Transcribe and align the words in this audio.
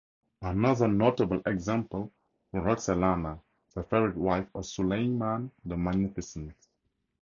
Another 0.41 0.87
notable 0.87 1.43
example 1.45 2.11
was 2.51 2.63
Roxelana, 2.63 3.39
the 3.75 3.83
favourite 3.83 4.15
wife 4.17 4.47
of 4.55 4.65
Suleiman 4.65 5.51
the 5.63 5.77
Magnificent. 5.77 6.55